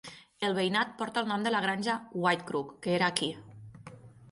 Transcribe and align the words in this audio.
El 0.45 0.53
veïnat 0.59 0.95
porta 1.01 1.21
el 1.25 1.29
nom 1.33 1.45
de 1.45 1.51
la 1.53 1.61
granja 1.67 1.99
Whitecrook, 2.25 2.75
que 2.87 2.95
era 2.97 3.13
aquí. 3.17 3.31